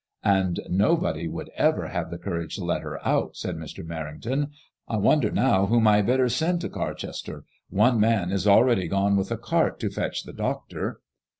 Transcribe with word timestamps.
*^ 0.01 0.03
And 0.27 0.61
nobody 0.67 1.27
would 1.27 1.51
ever 1.55 1.89
have 1.89 2.09
the 2.09 2.17
courage 2.17 2.55
to 2.55 2.65
let 2.65 2.81
her 2.81 2.99
out," 3.07 3.35
said 3.37 3.55
Mr. 3.55 3.85
Merrington." 3.85 4.49
I 4.87 4.97
wonder 4.97 5.29
now 5.29 5.67
whom 5.67 5.85
I 5.85 5.97
had 5.97 6.07
better 6.07 6.27
send 6.27 6.61
to 6.61 6.69
Car 6.69 6.95
chester. 6.95 7.45
One 7.69 7.99
man 7.99 8.31
is 8.31 8.47
already 8.47 8.87
gone 8.87 9.15
with 9.15 9.29
the 9.29 9.37
cart 9.37 9.79
to 9.81 9.91
fetch 9.91 10.23
the 10.23 10.33
doctor." 10.33 11.01